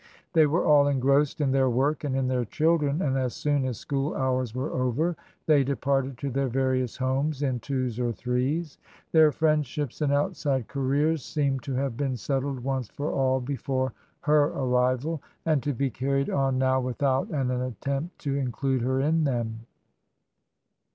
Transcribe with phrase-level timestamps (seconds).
[0.33, 3.77] They were all engrossed in their work and in their children, and as soon as
[3.77, 8.79] school hours were over they departed to their various homes in twos or threes.
[9.11, 14.45] Their friendships and outside careers seemed to have been settled once for all before her
[14.45, 19.67] arrival, and to be carried on now without an attempt to include her in them.